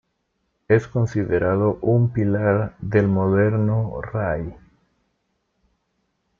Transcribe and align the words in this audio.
Es 0.67 0.87
considerado 0.87 1.77
un 1.83 2.11
pilar 2.11 2.75
del 2.81 3.07
moderno 3.07 4.01
raï. 4.01 4.55